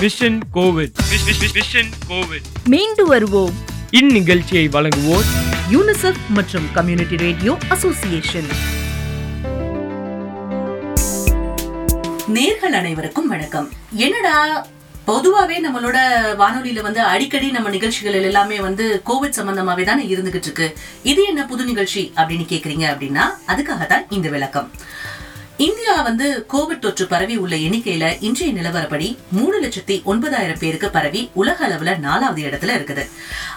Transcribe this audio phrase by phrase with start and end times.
[0.00, 0.96] Vision Covid
[1.56, 3.54] vision Covid மீண்டு வருவோம்.
[3.90, 5.28] இந்நிகழ்ச்சியை வழங்குவோர்
[5.72, 8.48] யூனிசெஃப் மற்றும் கம்யூனிட்டி ரேடியோ அசோசியேஷன்.
[12.34, 13.68] நேர்கள் அனைவருக்கும் வணக்கம்.
[13.92, 14.66] என்னடா
[15.06, 15.96] பொதுவாவே நம்மளோட
[16.42, 20.76] வானொலியில வந்து அடிக்கடி நம்ம நிகழ்ச்சிகள் எல்லாமே வந்து கோவிட் சம்பந்தமாவே தானே இருந்துகிட்டு இருக்கு.
[21.02, 24.70] இது என்ன புது நிகழ்ச்சி அப்படின்னு கேக்குறீங்க அப்படின்னா அதுக்காக தான் இந்த விளக்கம்.
[25.56, 31.68] இந்தியா வந்து கோவிட் தொற்று பரவி உள்ள எண்ணிக்கையில இன்றைய நிலவரப்படி மூணு லட்சத்தி ஒன்பதாயிரம் பேருக்கு பரவி உலக
[31.68, 33.08] அளவுல நாலாவது இடத்துல இருக்குது.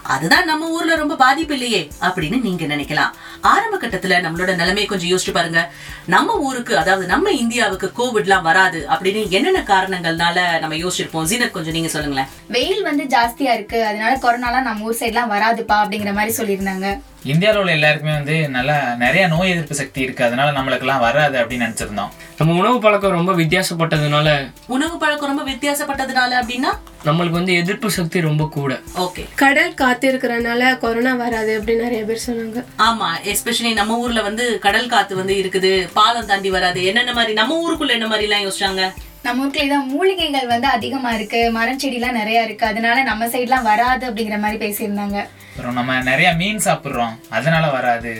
[0.02, 3.09] அதுதான் நம்ம ஊர்ல ரொம்ப பாதிப்பு இல்லையே அப்படின்னு நீங்க நினைக்கலாம்.
[3.42, 5.72] ஆரம்ப கட்டத்துல நம்மளோட நிலைமையை கொஞ்சம் யோசிச்சு பாருங்க.
[6.06, 11.28] நம்ம ஊருக்கு அதாவது நம்ம இந்தியாவுக்கு கோவிட்லாம் வராது அப்படின்னு என்னென்ன காரணங்கள்னால நம்ம யோசிச்சிருப்போம்?
[11.31, 12.28] ஜீனத் கொஞ்சம் நீங்க சொல்லுங்களேன்.
[12.48, 13.86] வெயில் வந்து ஜாஸ்தியா இருக்கு.
[13.86, 17.02] அதனால கொரோனாலாம் நம்ம ஊர் சைட்லாம் வராதுப்பா அப்படிங்கிற மாதிரி சொல்லியிருந்தாங்க.
[17.23, 20.23] இந்தியாவில் உள்ள எல்லாருக்குமே வந்து நல்லா நிறைய நோய் எதிர்ப்பு சக்தி இருக்கு.
[20.23, 22.09] அதனால நம்மளுக்கெல்லாம் வராது அப்படின்னு நினைச்சிருந்தோம்.
[22.38, 26.72] நம்ம உணவு பழக்கம் ரொம்ப வித்தியாசப்பட்டதுனால உணவு பழக்கம் ரொம்ப வித்தியாசப்பட்டதுனால அப்படின்னா?
[27.05, 28.80] நம்மளுக்கு வந்து எதிர்ப்பு சக்தி ரொம்ப கூட.
[28.97, 29.25] ஓகே.
[29.36, 32.64] கடல் காத்து இருக்கிறனால கொரோனா வராது அப்படின்னு நிறைய பேர் சொன்னாங்க.
[32.78, 36.86] ஆமா எஸ்பெஷலி நம்ம ஊர்ல வந்து கடல் காத்து வந்து இருக்குது பாலம் தாண்டி வராது.
[36.86, 38.94] என்னென்ன மாதிரி நம்ம ஊருக்குள்ள என்ன மாதிரி எல்லாம் யோசிச்சாங்க?
[39.23, 42.66] நம்ம ஊருக்குள்ள இதான் மூலிகைகள் வந்து அதிகமா இருக்கு மரம் செடிலாம் நிறைய இருக்கு.
[42.66, 45.28] அதனால நம்ம சைட்லாம் வராது அப்படிங்கிற மாதிரி பேசியிருந்தாங்க.
[45.60, 47.16] அப்புறம் நம்ம நிறைய மீன் சாப்பிட்றோம்.
[47.38, 48.12] அதனால வராது.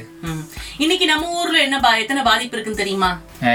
[0.84, 3.09] இன்னைக்கு நம்ம ஊர்ல என்ன பா எத்தனை பாதிப்பு இருக்குன்னு தெரியுமா?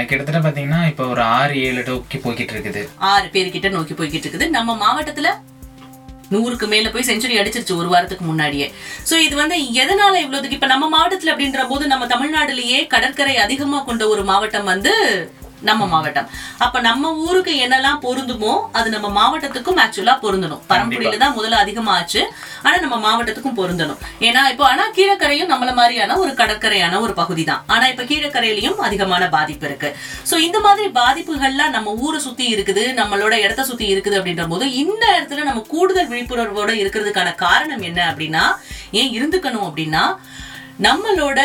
[0.09, 2.81] கிட்டத்தட்ட பார்த்தீங்கன்னா இப்போ ஒரு ஆறு ஏழு டோக்கி போய்கிட்டு இருக்குது.
[3.11, 4.47] ஆறு பேர்கிட்ட நோக்கி போய்கிட்டு இருக்குது.
[4.57, 5.31] நம்ம மாவட்டத்துல
[6.33, 8.69] நூறுக்கு மேல போய் செஞ்சுரி அடிச்சிருச்சு ஒரு வாரத்துக்கு முன்னாடியே.
[9.09, 14.05] சோ இது வந்து எதனால இவ்வளவுக்கு இப்ப நம்ம மாவட்டத்துல அப்படின்ற போது நம்ம தமிழ்நாடுலயே கடற்கரை அதிகமா கொண்ட
[14.15, 14.93] ஒரு மாவட்டம் வந்து
[15.69, 16.27] நம்ம மாவட்டம்.
[16.65, 20.61] அப்ப நம்ம ஊருக்கு என்னெல்லாம் பொருந்துமோ அது நம்ம மாவட்டத்துக்கும் ஆக்சுவலா பொருந்தணும்.
[20.71, 22.21] பரம்புரியில தான் முதல்ல அதிகமாச்சு.
[22.65, 23.99] ஆனா நம்ம மாவட்டத்துக்கும் பொருந்தணும்.
[24.27, 29.23] ஏன்னா இப்போ ஆனா கீழக்கரையும் நம்மள மாதிரியான ஒரு கடற்கரையான ஒரு பகுதி தான் ஆனா இப்ப கீழக்கரையிலயும் அதிகமான
[29.37, 29.91] பாதிப்பு இருக்கு.
[30.31, 35.03] சோ இந்த மாதிரி பாதிப்புகள்லாம் நம்ம ஊரை சுத்தி இருக்குது நம்மளோட இடத்த சுத்தி இருக்குது அப்படின்ற போது இந்த
[35.17, 38.43] இடத்துல நம்ம கூடுதல் விழிப்புணர்வோட இருக்கிறதுக்கான காரணம் என்ன அப்படின்னா
[39.01, 40.03] ஏன் இருந்துக்கணும் அப்படின்னா
[40.85, 41.39] நம்மளோட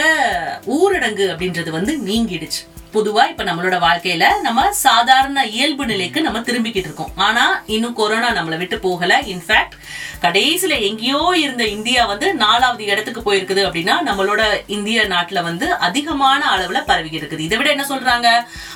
[0.77, 2.62] ஊரடங்கு அப்படின்றது வந்து நீங்கிடுச்சு.
[2.95, 7.12] பொதுவா இப்ப நம்மளோட வாழ்க்கையில நம்ம சாதாரண இயல்பு நிலைக்கு நம்ம திரும்பிக்கிட்டு இருக்கோம்.
[7.17, 9.21] ஆனா இன்னும் கொரோனா நம்மளை விட்டு போகல.
[9.21, 9.77] இன்ஃபேக்ட்
[10.23, 16.81] கடைசியில எங்கேயோ இருந்த இந்தியா வந்து நாலாவது இடத்துக்கு போயிருக்குது அப்படின்னா நம்மளோட இந்திய நாட்டுல வந்து அதிகமான அளவுல
[16.91, 17.47] பரவிக்கிட்டு இருக்குது.
[17.49, 18.29] இதை விட என்ன சொல்றாங்க?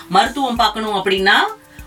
[0.08, 1.36] மருத்துவம் பார்க்கணும் அப்படின்னா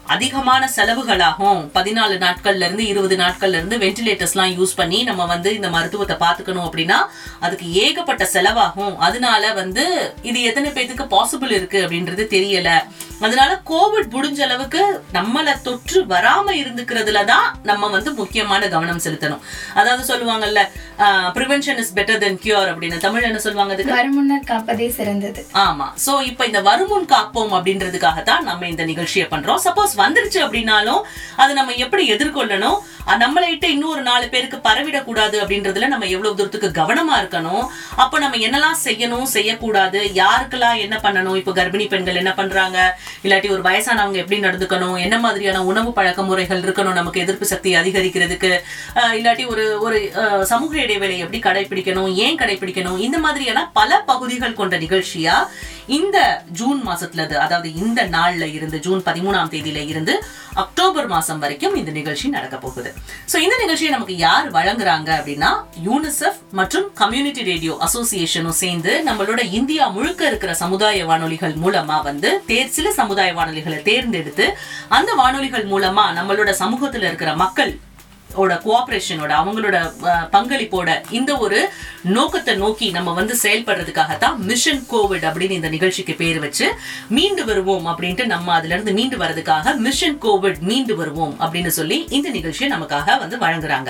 [0.07, 1.61] அதிகமான செலவுகளாகும்.
[1.77, 6.99] பதினாலு நாட்கள்ல இருந்து இருபது நாட்கள்ல இருந்து வென்டிலேட்டர்ஸ்லாம் யூஸ் பண்ணி நம்ம வந்து இந்த மருத்துவத்தை பார்த்துக்கணும் அப்படின்னா
[7.39, 8.95] அதுக்கு ஏகப்பட்ட செலவாகும்.
[9.07, 9.85] அதனால வந்து
[10.23, 12.71] இது எத்தனை பேத்துக்கு பாசிபிள் இருக்கு அப்படின்றது தெரியல.
[13.19, 14.81] அதனால கோவிட் முடிஞ்ச அளவுக்கு
[15.13, 19.41] நம்மள தொற்று வராம இருந்துக்கிறதுல தான் நம்ம வந்து முக்கியமான கவனம் செலுத்தணும்.
[19.73, 20.63] அதாவது சொல்லுவாங்கல்ல
[21.37, 23.95] prevention is better than cure அப்படின்னு தமிழ் என்ன சொல்லுவாங்க அதுக்கு?
[23.95, 25.41] வருமுன்னர் காப்பதே சிறந்தது.
[25.53, 25.87] ஆமா.
[26.05, 29.61] சோ இப்ப இந்த வருமுன் காப்போம் அப்படின்றதுக்காக தான் நம்ம இந்த நிகழ்ச்சியை பண்றோம்.
[29.67, 31.01] சப்போஸ் வந்துருச்சு அப்படின்னாலும்
[31.35, 32.77] அது நம்ம எப்படி எதிர்கொள்ளணும்?
[33.07, 37.65] அஹ் நம்மளை விட்டு இன்னொரு நாலு பேருக்கு பரவிடக்கூடாது அப்படின்றதுல நம்ம எவ்வளவு தூரத்துக்கு கவனமா இருக்கணும்?
[37.95, 39.99] அப்ப நம்ம என்னெல்லாம் செய்யணும் செய்யக்கூடாது?
[40.13, 41.35] யாருக்கெல்லாம் என்ன பண்ணணும்?
[41.35, 42.99] இப்ப கர்ப்பிணி பெண்கள் என்ன பண்றாங்க?
[43.25, 44.97] இல்லாட்டி ஒரு வயசானவங்க எப்படி நடந்துக்கணும்?
[45.05, 46.97] என்ன மாதிரியான உணவு பழக்க முறைகள் இருக்கணும்?
[46.99, 48.51] நமக்கு எதிர்ப்பு சக்தி அதிகரிக்கிறதுக்கு
[49.19, 49.99] இல்லாட்டி ஒரு ஒரு
[50.51, 52.11] சமூக இடைவேளை எப்படி கடைபிடிக்கணும்?
[52.25, 52.99] ஏன் கடைபிடிக்கணும்?
[53.07, 55.37] இந்த மாதிரியான பல பகுதிகள் கொண்ட நிகழ்ச்சியா
[55.97, 56.17] இந்த
[56.59, 60.13] ஜூன் மாசத்துல அதாவது இந்த நாள்ல இருந்து ஜூன் பதிமூணாம் தேதியில இருந்து
[60.63, 62.89] அக்டோபர் மாசம் வரைக்கும் இந்த நிகழ்ச்சி நடக்க போகுது.
[63.31, 65.51] ஸோ இந்த நிகழ்ச்சியை நமக்கு யார் வழங்குறாங்க அப்படின்னா
[65.87, 72.75] யூனிசெஃப் மற்றும் கம்யூனிட்டி ரேடியோ அசோசியேஷனும் சேர்ந்து நம்மளோட இந்தியா முழுக்க இருக்கிற சமுதாய வானொலிகள் மூலமா வந்து தேர்
[72.77, 74.47] சில சமுதாய வானொலிகளை தேர்ந்தெடுத்து
[74.99, 77.73] அந்த வானொலிகள் மூலமா நம்மளோட சமூகத்துல இருக்கிற மக்கள்
[78.43, 79.77] ஓட கோஆபரேஷனோட அவங்களோட
[80.33, 81.59] பங்களிப்போட இந்த ஒரு
[82.15, 86.67] நோக்கத்தை நோக்கி நம்ம வந்து செயல்படுறதுக்காகத்தான் மிஷன் கோவிட் அப்படின்னு இந்த நிகழ்ச்சிக்கு பேர் வச்சு
[87.17, 92.29] மீண்டு வருவோம் அப்படின்ட்டு நம்ம அதுல இருந்து மீண்டு வரதுக்காக மிஷன் கோவிட் மீண்டு வருவோம் அப்படின்னு சொல்லி இந்த
[92.37, 93.89] நிகழ்ச்சியை நமக்காக வந்து வழங்குறாங்க.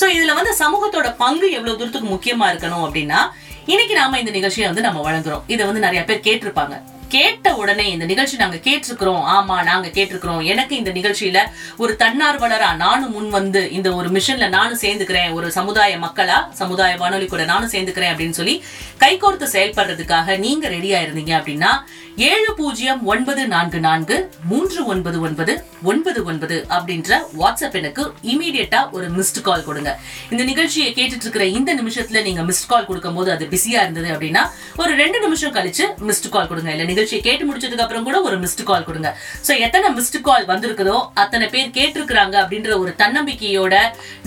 [0.00, 3.20] சோ இதுல வந்து சமூகத்தோட பங்கு எவ்வளவு தூரத்துக்கு முக்கியமா இருக்கணும் அப்படின்னா
[3.66, 5.42] இன்னைக்கு நாம இந்த நிகழ்ச்சியை வந்து நம்ம வழங்குறோம்.
[5.46, 6.80] இதை வந்து நிறைய பேர் கேட்டிருப்பாங்க.
[7.08, 9.24] கேட்ட உடனே இந்த நிகழ்ச்சி நாங்க கேட்டிருக்கிறோம்.
[9.36, 10.44] ஆமா நாங்க கேட்டிருக்கிறோம்.
[10.44, 11.38] எனக்கு இந்த நிகழ்ச்சியில
[11.76, 15.32] ஒரு தன்னார்வலரா நானும் முன் வந்து இந்த ஒரு மிஷன்ல நானும் சேர்ந்துக்கிறேன்.
[15.32, 18.64] ஒரு சமுதாய மக்களா சமுதாய வானொலி கூட நானும் சேர்ந்துக்கிறேன் அப்படின்னு சொல்லி
[19.00, 21.72] கைகோர்த்து செயல்படுறதுக்காக நீங்க ரெடியா இருந்தீங்க அப்படின்னா
[22.16, 29.10] ஏழு பூஜ்ஜியம் ஒன்பது நான்கு நான்கு மூன்று ஒன்பது ஒன்பது ஒன்பது ஒன்பது அப்படின்ற வாட்ஸ்அப் எனக்கு இமீடியட்டா ஒரு
[29.10, 29.98] மிஸ்டு கால் கொடுங்க.
[30.30, 34.44] இந்த நிகழ்ச்சியை கேட்டுட்டு இருக்கிற இந்த நிமிஷத்துல நீங்க மிஸ்டு கால் கொடுக்கும்போது அது பிஸியா இருந்தது அப்படின்னா
[34.82, 36.70] ஒரு ரெண்டு நிமிஷம் கழிச்சு மிஸ்டு கால் கொடுங்க.
[36.76, 39.10] இல்ல நிகழ்ச்சியை கேட்டு முடிச்சதுக்கு அப்புறம் கூட ஒரு மிஸ்டு கால் கொடுங்க.
[39.46, 43.74] சோ எத்தனை மிஸ்டு கால் வந்திருக்குதோ அத்தனை பேர் கேட்டிருக்கிறாங்க அப்படின்ற ஒரு தன்னம்பிக்கையோட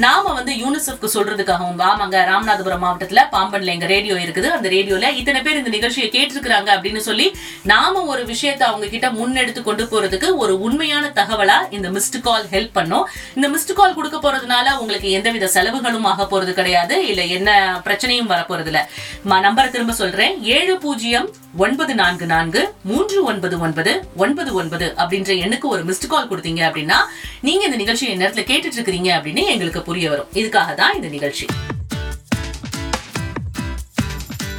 [0.05, 4.47] நாம வந்து யூனிசெஃப்க்கு சொல்றதுக்காகவும் ஆமாங்க ராமநாதபுரம் மாவட்டத்துல பாம்பன்ல எங்க ரேடியோ இருக்குது.
[4.57, 7.27] அந்த ரேடியோல இத்தனை பேர் இந்த நிகழ்ச்சியை கேட்டிருக்கிறாங்க அப்படின்னு சொல்லி
[7.71, 12.75] நாம ஒரு விஷயத்தை அவங்க கிட்ட முன்னெடுத்து கொண்டு போறதுக்கு ஒரு உண்மையான தகவலா இந்த மிஸ்டு கால் ஹெல்ப்
[12.79, 13.05] பண்ணும்.
[13.37, 16.95] இந்த மிஸ்டு கால் கொடுக்க போறதுனால உங்களுக்கு எந்தவித செலவுகளும் ஆக போறது கிடையாது.
[17.11, 17.49] இல்ல என்ன
[17.87, 18.83] பிரச்சனையும் வரப்போறது இல்லை
[19.18, 20.43] இல்ல நம்பரை திரும்ப சொல்றேன்.
[20.43, 26.29] ஏழு பூஜ்ஜியம் ஒன்பது நான்கு நான்கு மூன்று ஒன்பது ஒன்பது ஒன்பது ஒன்பது அப்படின்ற எண்ணுக்கு ஒரு மிஸ்டு கால்
[26.29, 26.95] கொடுத்தீங்க அப்படின்னா
[27.41, 30.27] நீங்க இந்த நிகழ்ச்சியை நேரத்துல கேட்டுட்டு இருக்கிறீங்க அப்படின்னு எங்களுக்கு புரிய வரும்.
[30.33, 31.45] இதுக்காக தான் இந்த நிகழ்ச்சி.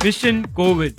[0.05, 0.95] விஷன் கோவிட்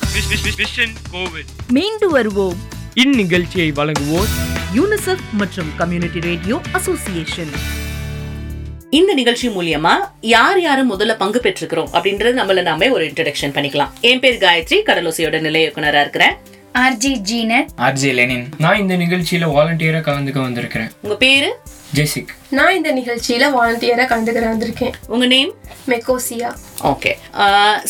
[0.60, 2.58] விஷன் கோவிட் மீண்டு வருவோம்.
[2.96, 4.32] இந்நிகழ்ச்சியை வழங்குவோர்
[4.76, 7.54] யூனிசெஃப் மற்றும் கம்யூனிட்டி ரேடியோ அசோசியேஷன்
[8.92, 9.92] இந்த நிகழ்ச்சி மூலியமா
[10.22, 13.90] யார் யாரு முதல்ல பங்கு பெற்றிருக்கிறோம் அப்படின்றது நம்மள நாமே ஒரு இன்ட்ரடக்ஷன் பண்ணிக்கலாம்.
[14.02, 16.34] என் பேர் காயத்ரி கடலோசையோட நிலைய இயக்குனரா இருக்கிறேன்.
[16.74, 17.66] ஆர்ஜி ஜீனத்.
[17.78, 18.50] RJ Lenin.
[18.58, 20.90] நான் இந்த நிகழ்ச்சியில வாலண்டியரா கலந்துக்க வந்திருக்கிறேன்.
[21.02, 21.60] உங்க பேரு?
[21.98, 24.94] ஜெசிக் நான் இந்த நிகழ்ச்சியில வாலண்டியரா கலந்துக்கிற வந்திருக்கேன்.
[25.08, 25.52] உங்க நேம்
[25.92, 26.50] மெக்கோசியா.
[26.90, 27.12] ஓகே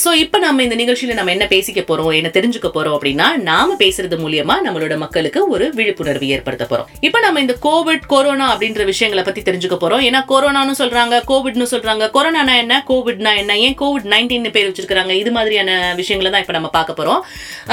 [0.04, 4.18] சோ இப்போ நம்ம இந்த நிகழ்ச்சியில நம்ம என்ன பேசிக்க போறோம் என்ன தெரிஞ்சுக்க போறோம் அப்படின்னா நாம பேசுறது
[4.24, 6.88] மூலியமா நம்மளோட மக்களுக்கு ஒரு விழிப்புணர்வு ஏற்படுத்த போறோம்.
[7.00, 10.06] இப்போ நம்ம இந்த கோவிட் கொரோனா அப்படின்ற விஷயங்களை பத்தி தெரிஞ்சுக்க போறோம்.
[10.10, 12.08] ஏன்னா கொரோனான்னு சொல்றாங்க கோவிட்னு சொல்றாங்க.
[12.18, 12.84] கொரோனானா என்ன?
[12.90, 13.60] கோவிட்னா என்ன?
[13.66, 17.22] ஏன் கோவிட் நைன்டீன் பேர் வச்சிருக்காங்க இது மாதிரியான விஷயங்களை தான் இப்போ நம்ம பார்க்க போறோம்.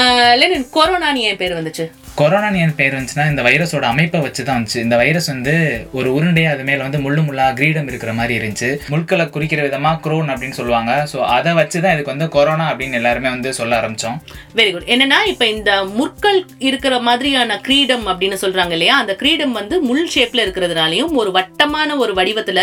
[0.02, 1.86] ஆஹ் லெனின் கொரோனான்னு ஏன் பேர் வந்துச்சு?
[2.18, 4.78] கொரோனான்னு என் பேர் வந்துச்சுன்னா இந்த வைரஸோட அமைப்பை வச்சு தான் வந்துச்சு.
[4.84, 5.52] இந்த வைரஸ் வந்து
[5.98, 8.70] ஒரு உருண்டையாக அது மேலே வந்து முள்ளு முள்ளா கிரீடம் இருக்கிற மாதிரி இருந்துச்சு.
[8.94, 10.92] முட்களை குறிக்கிற விதமாக குரோன் அப்படின்னு சொல்லுவாங்க.
[11.12, 14.16] ஸோ அதை வச்சு தான் இதுக்கு வந்து கொரோனா அப்படின்னு எல்லாருமே வந்து சொல்ல ஆரம்பித்தோம்
[14.60, 18.96] வெரி குட் என்னன்னா இப்போ இந்த முற்கள் இருக்கிற மாதிரியான கிரீடம் அப்படின்னு சொல்கிறாங்க இல்லையா?
[19.02, 22.62] அந்த கிரீடம் வந்து முள் ஷேப்பில் இருக்கிறதுனாலையும் ஒரு வட்டமான ஒரு வடிவத்தில்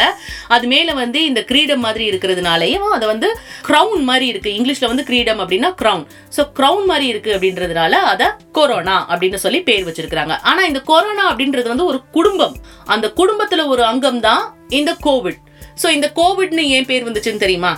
[0.58, 3.32] அது மேலே வந்து இந்த கிரீடம் மாதிரி இருக்கிறதுனாலையும் அதை வந்து
[3.70, 6.06] க்ரௌன் மாதிரி இருக்குது இங்கிலீஷில் வந்து கிரீடம் அப்படின்னா க்ரௌன்
[6.38, 8.28] ஸோ க்ரௌன் மாதிரி இருக்குது அப்படின்றதுனால அதை
[8.60, 10.36] கொரோனா அப்படின்னு சொல்லி பேர் வச்சிருக்கிறாங்க.
[10.52, 12.56] ஆனா இந்த கொரோனா அப்படின்றது வந்து ஒரு குடும்பம்.
[12.96, 14.44] அந்த குடும்பத்துல ஒரு அங்கம் தான்
[14.80, 15.42] இந்த கோவிட்.
[15.82, 17.74] ஸோ இந்த கோவிட்னு ஏன் பேர் வந்துச்சுன்னு தெரியுமா?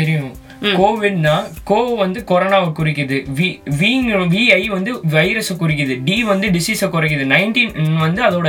[0.00, 0.32] தெரியும்.
[0.80, 1.34] கோவிட்னா
[1.70, 3.18] கோ வந்து கொரோனாவை குறிக்குது.
[3.38, 3.48] வி
[3.80, 5.94] விங்க விஐ வந்து வைரஸை குறிக்குது.
[6.08, 7.24] டி வந்து டிசீஸை குறைக்குது.
[7.34, 7.72] நைன்டீன்
[8.06, 8.48] வந்து அதோட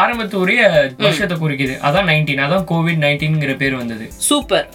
[0.00, 0.60] ஆரம்பத்துடைய
[1.04, 1.74] வருஷத்தை குறிக்குது.
[1.88, 2.42] அதான் நைன்டீன்.
[2.46, 4.06] அதான் கோவிட் நைன்டீன்ங்கிற பேர் வந்தது.
[4.28, 4.66] சூப்பர்.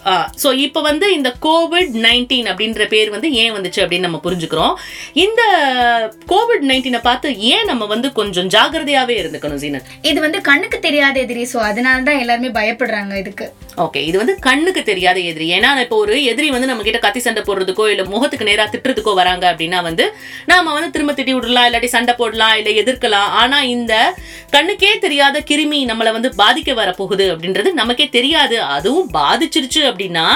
[0.44, 4.74] ஸோ இப்போ வந்து இந்த கோவிட் நைன்டீன் அப்படின்ற பேர் வந்து ஏன் வந்துச்சு அப்படின்னு நம்ம புரிஞ்சுக்கிறோம்.
[5.26, 5.42] இந்த
[6.34, 11.46] கோவிட் நைன்டீனை பார்த்து ஏன் நம்ம வந்து கொஞ்சம் ஜாகிரதையாவே இருந்துக்கணும் ஜீனத் இது வந்து கண்ணுக்கு தெரியாத எதிரி
[11.54, 13.48] ஸோ அதனால தான் எல்லாருமே பயப்படுறாங்க இதுக்கு.
[13.86, 15.48] ஓகே இது வந்து கண்ணுக்கு தெரியாத எதிரி.
[15.58, 19.45] ஏன்னா இப்போ ஒரு எதிரி வந்து நம்ம கிட்ட கத்தி சண்டை போடுறதுக்கோ இல்ல முகத்துக்கு நேரா திட்டுறதுக்கோ வராங்க
[19.51, 20.06] அப்படின்னா வந்து
[20.50, 23.30] நாம வந்து திரும்ப திட்டி விடலாம் இல்லாட்டி சண்டை போடலாம் இல்ல எதிர்க்கலாம்.
[23.42, 23.94] ஆனா இந்த
[24.56, 28.57] கண்ணுக்கே தெரியாத கிருமி நம்மளை வந்து பாதிக்க வர போகுது அப்படின்றது நமக்கே தெரியாது.
[28.78, 30.28] அதுவும் பாதிச்சிருச்சு அப்படின்னா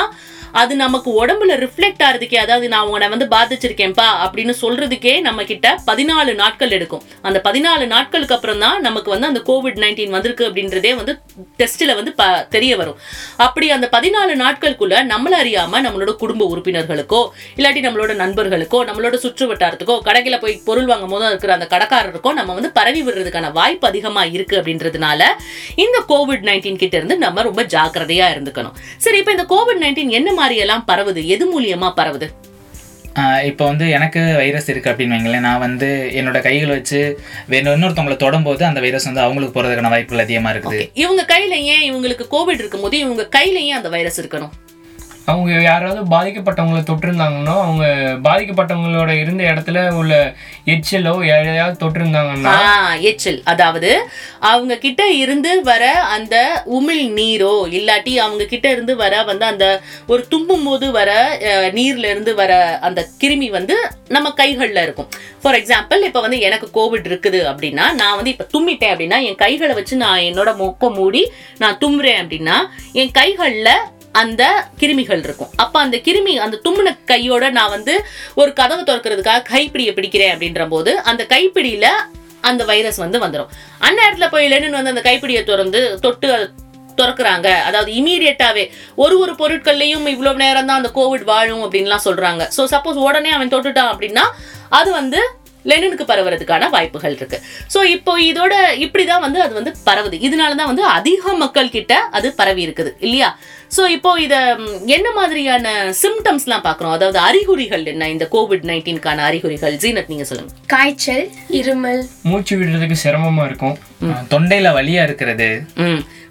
[0.51, 6.35] அது நமக்கு உடம்புல ரிஃப்ளெக்ட் ஆகிறதுக்கே அதாவது நான் உங்களை வந்து பாதிச்சிருக்கேன்ப்பா அப்படின்னு சொல்றதுக்கே நம்ம கிட்ட பதினாலு
[6.35, 7.01] நாட்கள் எடுக்கும்.
[7.21, 11.21] அந்த பதினாலு நாட்களுக்கு அப்புறம் தான் நமக்கு வந்து அந்த கோவிட் நைன்டீன் வந்திருக்கு அப்படின்றதே வந்து
[11.57, 12.97] டெஸ்ட்டில் வந்து ப- தெரிய வரும்.
[13.37, 20.01] அப்படி அந்த பதினாலு நாட்களுக்குள்ள நம்மள அறியாம நம்மளோட குடும்ப உறுப்பினர்களுக்கோ இல்லாட்டி நம்மளோட நண்பர்களுக்கோ நம்மளோட சுற்று வட்டாரத்துக்கோ
[20.05, 24.57] கடைகளில் போய் பொருள் வாங்கும் போது இருக்கிற அந்த கடைக்காரருக்கோ நம்ம வந்து பரவி விடுறதுக்கான வாய்ப்பு அதிகமாக இருக்கு
[24.61, 25.21] அப்படின்றதுனால
[25.75, 28.75] இந்த கோவிட் நைன்டீன் கிட்ட இருந்து நம்ம ரொம்ப ஜாக்கிரதையா இருந்துக்கணும்.
[28.97, 31.23] சரி இப்போ இந்த கோவிட் நைன்டீன் என்ன மாதிரி எல்லாம் பரவுது?
[31.35, 32.29] எது மூலியமா பரவுது?
[33.47, 35.45] இப்போ வந்து எனக்கு வைரஸ் இருக்குது அப்படின்னு வைங்களேன்.
[35.47, 35.87] நான் வந்து
[36.19, 36.99] என்னோட கைகளை வச்சு
[37.51, 40.79] வேற இன்னொருத்தவங்களை தொடும்போது அந்த வைரஸ் வந்து அவங்களுக்கு போகிறதுக்கான வாய்ப்புகள் அதிகமாக இருக்குது.
[41.03, 44.53] இவங்க கையில ஏன் இவங்களுக்கு கோவிட் இருக்கும்போது இவங்க கையில ஏன் அந்த வைரஸ் இருக்கணும்?
[45.29, 47.85] அவங்க யாராவது பாதிக்கப்பட்டவங்களை தொட்டிருந்தாங்கன்னா அவங்க
[48.27, 50.13] பாதிக்கப்பட்டவங்களோட இருந்த இடத்துல உள்ள
[50.73, 52.55] எச்சலோ யாரையாவது தொட்டிருந்தாங்கன்னா
[53.09, 53.39] எச்சல்.
[53.51, 53.91] அதாவது
[54.51, 55.83] அவங்க கிட்ட இருந்து வர
[56.15, 56.35] அந்த
[56.77, 59.67] உமிழ் நீரோ இல்லாட்டி அவங்க கிட்ட இருந்து வர வந்து அந்த
[60.07, 61.11] ஒரு தும்பும் போது வர
[61.77, 62.51] நீர்ல இருந்து வர
[62.89, 63.77] அந்த கிருமி வந்து
[64.09, 65.09] நம்ம கைகளில் இருக்கும்.
[65.43, 69.73] ஃபார் எக்ஸாம்பிள் இப்போ வந்து எனக்கு கோவிட் இருக்குது அப்படின்னா நான் வந்து இப்போ தும்மிட்டேன் அப்படின்னா என் கைகளை
[69.73, 71.23] வச்சு நான் என்னோட மொக்க மூடி
[71.57, 72.57] நான் தும்புறேன் அப்படின்னா
[73.01, 73.73] என் கைகளில்
[74.21, 74.43] அந்த
[74.79, 75.51] கிருமிகள் இருக்கும்.
[75.63, 77.93] அப்ப அந்த கிருமி அந்த தும்முன கையோட நான் வந்து
[78.41, 81.87] ஒரு கதவை திறக்கிறதுக்காக கைப்பிடியை பிடிக்கிறேன் அப்படின்ற போது அந்த கைப்பிடியில
[82.49, 83.51] அந்த வைரஸ் வந்து வந்துடும்
[83.87, 86.47] அந்நேரத்தில் போய் லெனின் வந்து அந்த கைப்பிடியை திறந்து தொட்டு அதை
[86.99, 87.49] திறக்கிறாங்க.
[87.67, 88.63] அதாவது இமீடியட்டாவே
[89.03, 92.43] ஒரு ஒரு பொருட்கள்லையும் இவ்வளோ நேரம் தான் அந்த கோவிட் வாழும் அப்படின்லாம் சொல்றாங்க.
[92.57, 94.25] ஸோ சப்போஸ் உடனே அவன் தொட்டுட்டான் அப்படின்னா
[94.79, 95.21] அது வந்து
[95.69, 97.37] லெனினுக்கு பரவுறதுக்கான வாய்ப்புகள் இருக்கு.
[97.73, 98.53] ஸோ இப்போ இதோட
[98.85, 100.17] இப்படிதான் வந்து அது வந்து பரவுது.
[100.27, 103.29] இதனால தான் வந்து அதிக மக்கள் கிட்ட அது பரவி இருக்குது இல்லையா?
[103.75, 104.35] ஸோ இப்போ இத
[104.95, 105.67] என்ன மாதிரியான
[106.03, 108.09] சிம்டம்ஸ்லாம் பார்க்குறோம் அதாவது அறிகுறிகள் என்ன?
[108.15, 109.75] இந்த கோவிட் நைன்டீன்கான அறிகுறிகள்.
[109.83, 110.53] ஜீனத் நீங்க சொல்லுங்க.
[110.73, 111.25] காய்ச்சல்
[111.59, 112.01] இருமல்.
[112.31, 113.77] மூச்சு விடுறதுக்கு சிரமமா இருக்கும்.
[114.33, 115.49] தொண்டையில வலியா இருக்கிறது.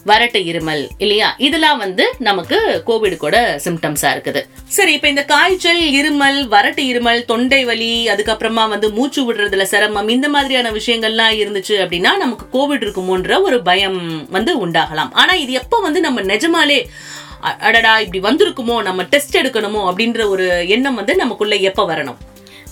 [0.06, 1.34] வரட்டு வறட்டு இருமல் இல்லையா?
[1.38, 4.44] இதெல்லாம் வந்து நமக்கு கோவிடுக்கோட சிம்டம்ஸா இருக்குது.
[4.64, 10.28] சரி இப்போ இந்த காய்ச்சல் இருமல் வறட்டு இருமல் தொண்டை வலி அதுக்கப்புறமா வந்து மூச்சு விடுறதுல சிரமம் இந்த
[10.28, 15.12] மாதிரியான விஷயங்கள்லாம் இருந்துச்சு அப்படின்னா நமக்கு கோவிட் இருக்குமோன்ற ஒரு பயம் வந்து உண்டாகலாம்.
[15.12, 16.86] ஆனா இது எப்போ வந்து நம்ம நிஜமாலே
[17.44, 22.16] அ- அடடா இப்படி வந்திருக்குமோ நம்ம டெஸ்ட் எடுக்கணுமோ அப்படின்ற ஒரு எண்ணம் வந்து நமக்குள்ள எப்போ வரணும்?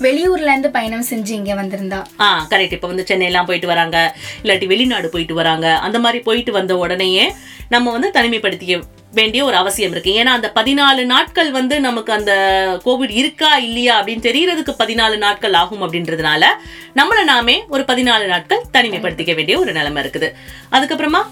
[0.01, 2.01] வெளியூர்ல இருந்து பயணம் செஞ்சு இங்க வந்திருந்தா.
[2.21, 3.97] ஆ கரெக்ட் இப்போ வந்து சென்னையெல்லாம் போயிட்டு வராங்க.
[4.43, 5.67] இல்லாட்டி வெளிநாடு போயிட்டு வராங்க.
[5.87, 7.27] அந்த மாதிரி போயிட்டு வந்த உடனேயே
[7.69, 8.77] நம்ம வந்து தனிமைப்படுத்திக்க
[9.13, 10.11] வேண்டிய ஒரு அவசியம் இருக்கு.
[10.21, 12.33] ஏன்னா அந்த பதினாலு நாட்கள் வந்து நமக்கு அந்த
[12.85, 16.45] கோவிட் இருக்கா இல்லையா அப்படின்னு தெரியறதுக்கு பதினாலு நாட்கள் ஆகும் அப்படின்றதுனால
[16.97, 20.31] நம்மளை நாமே ஒரு பதினாலு நாட்கள் தனிமைப்படுத்திக்க வேண்டிய ஒரு நிலைமை இருக்குது.
[20.73, 21.23] அதுக்கப்புறமா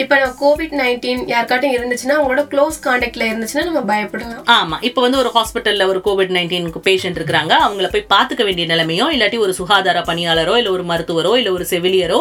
[0.00, 4.44] இப்போ நம்ம கோவிட் நைன்டீன் யாருக்காட்டும் இருந்துச்சுன்னா அவங்களோட க்ளோஸ் கான்டாக்ட்ல இருந்துச்சுன்னா நம்ம பயப்படலாம்.
[4.56, 7.52] ஆமா இப்போ வந்து ஒரு ஹாஸ்பிட்டல்ல ஒரு கோவிட் நைன்டீனுக்கு பேஷண்ட் இருக்கிறாங்க.
[7.66, 12.20] அவங்கள போய் பார்த்துக்க வேண்டிய நிலைமையோ இல்லாட்டி ஒரு சுகாதார பணியாளரோ இல்ல ஒரு மருத்துவரோ இல்ல ஒரு செவிலியரோ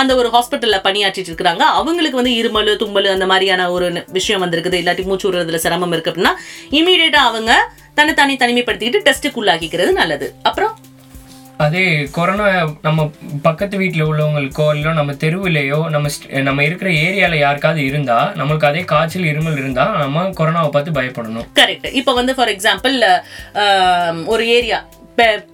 [0.00, 3.88] அந்த ஒரு ஹாஸ்பிட்டல்ல பணியாற்றிட்டு இருக்காங்க அவங்களுக்கு வந்து இருமல் தும்மல் அந்த மாதிரியான ஒரு
[4.18, 4.80] விஷயம் வந்திருக்குது.
[4.82, 6.34] இல்லாட்டி மூச்சு விடுறதுல சிரமம் இருக்கு அப்படின்னா
[6.80, 7.52] இமீடியட்டா அவங்க
[7.94, 10.28] தன்னை தனி தனிமைப்படுத்திக்கிட்டு டெஸ்ட்டுக்கு உள்ளாக்கிக்கிறது நல்லது.
[10.42, 10.72] அப்புறம்
[11.64, 11.82] அதே
[12.16, 12.46] கொரோனா
[12.82, 13.00] நம்ம
[13.42, 16.08] பக்கத்து வீட்டில் உள்ளவங்களுக்கோ இல்லை நம்ம தெருவிலையோ நம்ம
[16.48, 21.46] நம்ம இருக்கிற ஏரியாவில் யாருக்காவது இருந்தா நம்மளுக்கு அதே காய்ச்சல் இருமல் இருந்தா நம்ம கொரோனாவை பார்த்து பயப்படணும்.
[21.60, 22.96] கரெக்ட் இப்போ வந்து ஃபார் எக்ஸாம்பிள்
[24.34, 24.80] ஒரு ஏரியா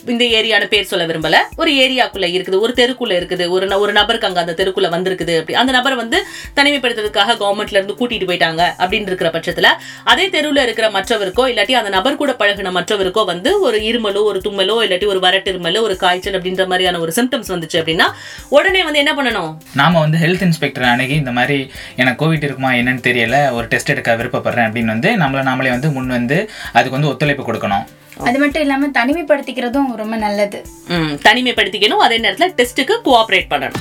[0.07, 1.37] இந்த ஏரியான பேர் சொல்ல விரும்பல.
[1.57, 5.55] ஒரு ஏரியாக்குள்ள இருக்குது ஒரு தெருக்குள்ள இருக்குது ஒரு ந- ஒரு நபருக்கு அங்க அந்த தெருக்குள்ள வந்திருக்குது அப்படி.
[5.55, 6.25] அந்த நபரை வந்து
[6.57, 9.67] தனிமைப்படுத்துறதுக்காக கவர்மெண்ட்ல இருந்து கூட்டிட்டு போயிட்டாங்க அப்படின்னு இருக்கிற பட்சத்துல
[10.05, 14.89] அதே தெருவில் இருக்கிற மற்றவருக்கோ இல்லாட்டி அந்த நபர் கூட பழகின மற்றவருக்கோ வந்து ஒரு இருமலோ ஒரு தும்மலோ
[14.89, 18.05] இல்லாட்டி ஒரு வரட்டு இருமலோ ஒரு காய்ச்சல் அப்படின்ற மாதிரியான ஒரு சிம்டம்ஸ் வந்துச்சு அப்படின்னா
[18.49, 19.57] உடனே வந்து என்ன பண்ணணும்?
[19.75, 24.17] நாம வந்து ஹெல்த் இன்ஸ்பெக்டர் அணுகி இந்த மாதிரி எனக்கு கோவிட் இருக்குமா என்னன்னு தெரியல ஒரு டெஸ்ட் எடுக்க
[24.17, 27.85] விருப்பப்படுறேன் அப்படின்னு வந்து நம்மள நாமளே வந்து முன் வந்து அதுக்கு வந்து ஒத்துழைப்பு கொடுக்கணும்.
[28.19, 30.67] அது மட்டும் இல்லாம தனிமைப்படுத்திக்கிறதும் ரொம்ப நல்லது.
[30.89, 32.05] ம், தனிமைப்படுத்திக்கணும்.
[32.07, 33.79] அதே நேரத்துல டெஸ்ட்டுக்கு கோஆப்ரேட் பண்ணணும்.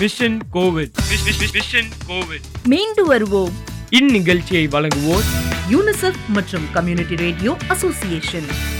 [0.00, 0.90] விஷன் கோவிட்
[1.52, 3.52] விஷன் கோவிட் மீண்டு வருவோம்.
[3.90, 5.26] இந்நிகழ்ச்சியை வழங்குவோர்
[5.70, 8.78] யூனிசெஃப் மற்றும் கம்யூனிட்டி ரேடியோ அசோசியேஷன்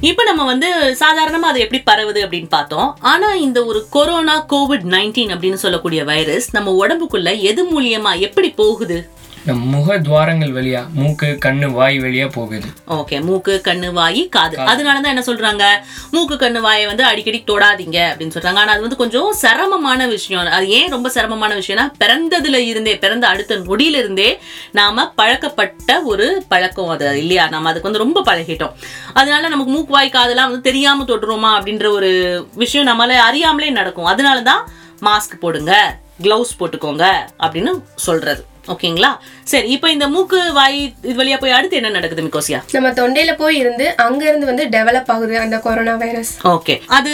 [0.00, 2.98] இப்போ நம்ம வந்து சாதாரணமா அது எப்படி பரவுது அப்படின்னு பார்த்தோம்.
[3.00, 9.08] ஆனா இந்த ஒரு கொரோனா கோவிட் நைன்டீன் அப்படின்னு சொல்லக்கூடிய வைரஸ் நம்ம உடம்புக்குள்ள எது மூலியமா எப்படி போகுது?
[9.44, 12.66] நம்ம முக துவாரங்கள் வழியா மூக்கு கண்ணு வாய் வழியா போகுது.
[12.88, 14.56] ஓகே மூக்கு கண்ணு வாய் காது.
[14.56, 15.64] அதனாலதான் என்ன சொல்றாங்க?
[16.10, 18.54] மூக்கு கண்ணு வாயை வந்து அடிக்கடி தொடாதீங்க அப்படின்னு சொல்றாங்க.
[18.54, 20.46] ஆனா அது வந்து கொஞ்சம் சிரமமான விஷயம்.
[20.46, 24.40] அது ஏன் ரொம்ப சிரமமான விஷயம்னா பிறந்ததுல இருந்தே பிறந்த அடுத்த நொடியில இருந்தே
[24.72, 27.48] நாம பழக்கப்பட்ட ஒரு பழக்கம் அது இல்லையா?
[27.48, 28.72] நம்ம அதுக்கு வந்து ரொம்ப பழகிட்டோம்.
[29.12, 32.10] அதனால நமக்கு மூக்கு வாய் காதெல்லாம் வந்து தெரியாம தொட்டுருமா அப்படின்ற ஒரு
[32.54, 34.06] விஷயம் நம்மள அறியாமலே நடக்கும்.
[34.06, 34.62] அதனாலதான்
[35.02, 37.06] மாஸ்க் போடுங்க க்ளவுஸ் போட்டுக்கோங்க
[37.40, 38.44] அப்படின்னு சொல்றது.
[38.72, 39.10] ஓகேங்களா?
[39.52, 42.58] சரி இப்போ இந்த மூக்கு வாய் இது வழியா போய் அடுத்து என்ன நடக்குது மிக்கோசியா?
[42.74, 46.74] நம்ம தொண்டையில போய் இருந்து அங்க இருந்து வந்து டெவலப் ஆகுது அந்த கொரோனா வைரஸ் ஓகே.
[46.96, 47.12] அது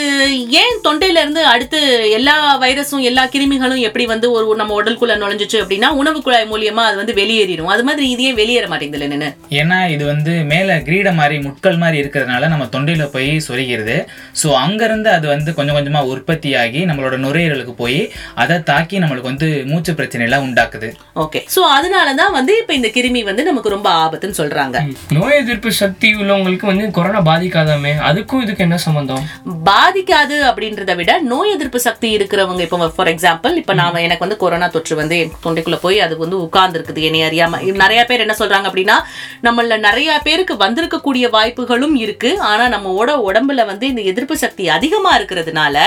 [0.61, 1.79] ஏன் தொண்டையில இருந்து அடுத்து
[2.17, 6.97] எல்லா வைரஸும் எல்லா கிருமிகளும் எப்படி வந்து ஒரு நம்ம உடலுக்குள்ள நுழைஞ்சிச்சு அப்படின்னா உணவு குழாய் மூலியமா அது
[7.01, 9.29] வந்து வெளியேறிடும் அது மாதிரி இது ஏன் வெளியேற மாட்டேங்குது நின்னு?
[9.59, 13.97] ஏன்னா இது வந்து மேலே கிரீட மாதிரி முட்கள் மாதிரி இருக்கிறதுனால நம்ம தொண்டையில் போய் சொருகிறது.
[14.41, 17.99] ஸோ அங்கேருந்து அது வந்து கொஞ்சம் கொஞ்சமாக உற்பத்தியாகி நம்மளோட நுரையீரலுக்கு போய்
[18.35, 20.89] அதை தாக்கி நம்மளுக்கு வந்து மூச்சு பிரச்சனைலாம் உண்டாக்குது.
[21.15, 21.41] ஓகே.
[21.53, 24.77] சோ அதனால தான் வந்து இப்ப இந்த கிருமி வந்து நமக்கு ரொம்ப ஆபத்துன்னு சொல்றாங்க.
[25.17, 27.93] நோய் எதிர்ப்பு சக்தி உள்ளவங்களுக்கு வந்து கொரோனா பாதிக்காதாமே?
[28.09, 29.23] அதுக்கும் இதுக்கு என்ன சம்பந்தம்?
[29.69, 34.67] பாதிக்காது அப்படின்றத விட நோய் எதிர்ப்பு சக்தி இருக்கிறவங்க இப்போ ஃபார் எக்ஸாம்பிள் இப்போ நான் எனக்கு வந்து கொரோனா
[34.67, 37.61] தொற்று வந்து தொண்டைக்குள்ள போய் அது வந்து உட்கார்ந்து இருக்குது என்னை அறியாம.
[37.83, 38.97] நிறைய பேர் என்ன சொல்றாங்க அப்படின்னா
[39.43, 42.39] நம்மள நிறைய பேருக்கு வந்திருக்கக்கூடிய வாய்ப்புகளும் இருக்கு.
[42.39, 45.77] ஆனா நம்மளோட உடம்புல வந்து இந்த எதிர்ப்பு சக்தி அதிகமா இருக்கிறதுனால